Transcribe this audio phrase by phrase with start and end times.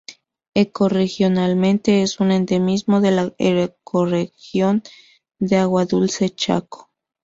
[0.55, 4.81] Ecorregionalmente es un endemismo de la ecorregión
[5.37, 6.89] de agua dulce Chaco.